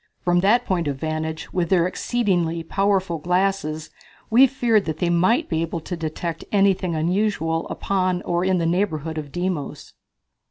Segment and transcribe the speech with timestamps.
[0.23, 3.91] From that point of vantage, with their exceedingly powerful glasses,
[4.31, 8.65] we feared that they might be able to detect anything unusual upon or in the
[8.65, 9.93] neighborhood of Deimos.